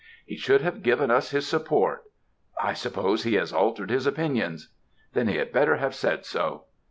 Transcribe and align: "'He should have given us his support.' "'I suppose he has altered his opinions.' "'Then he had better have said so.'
"'He 0.25 0.35
should 0.35 0.61
have 0.61 0.81
given 0.81 1.11
us 1.11 1.29
his 1.29 1.45
support.' 1.47 2.05
"'I 2.59 2.73
suppose 2.73 3.21
he 3.23 3.35
has 3.35 3.53
altered 3.53 3.91
his 3.91 4.07
opinions.' 4.07 4.69
"'Then 5.13 5.27
he 5.27 5.35
had 5.35 5.51
better 5.51 5.75
have 5.75 5.93
said 5.93 6.25
so.' 6.25 6.63